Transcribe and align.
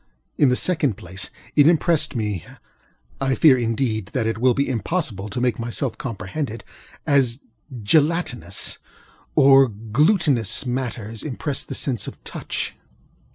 In 0.35 0.49
the 0.49 0.55
second 0.55 0.97
place, 0.97 1.29
it 1.55 1.67
impressed 1.67 2.15
me 2.15 2.43
(I 3.21 3.35
fear, 3.35 3.55
indeed, 3.55 4.07
that 4.13 4.25
it 4.25 4.39
will 4.39 4.55
be 4.55 4.67
impossible 4.67 5.29
to 5.29 5.39
make 5.39 5.59
myself 5.59 5.95
comprehended) 5.95 6.63
as 7.05 7.41
gelatinous 7.83 8.79
or 9.35 9.67
glutinous 9.67 10.65
matters 10.65 11.21
impress 11.21 11.63
the 11.63 11.75
sense 11.75 12.07
of 12.07 12.17
touch. 12.23 12.73